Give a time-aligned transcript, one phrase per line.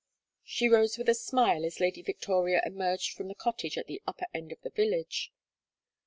[0.43, 4.25] She rose with a smile as Lady Victoria emerged from the cottage at the upper
[4.33, 5.31] end of the village.